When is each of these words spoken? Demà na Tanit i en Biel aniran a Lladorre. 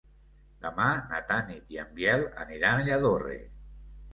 Demà 0.63 0.87
na 1.11 1.19
Tanit 1.33 1.69
i 1.75 1.79
en 1.83 1.93
Biel 1.99 2.27
aniran 2.47 2.83
a 2.85 2.89
Lladorre. 2.89 3.37